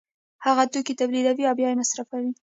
[0.45, 2.31] هغه توکي تولیدوي او بیا یې مصرفوي